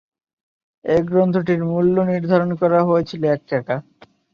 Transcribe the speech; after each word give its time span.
এ 0.85 0.97
গ্রন্থটির 1.09 1.61
মূল্য 1.65 1.95
নির্ধারণ 2.11 2.51
করা 2.61 2.79
হয়েছিল 2.83 3.21
এক 3.35 3.41
টাকা। 3.49 3.75